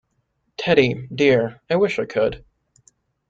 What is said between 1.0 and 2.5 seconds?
dear, I wish I could!